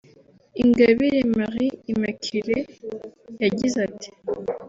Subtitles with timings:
[0.61, 2.61] Ingabire Marie Immaculée
[3.43, 4.09] yagize ati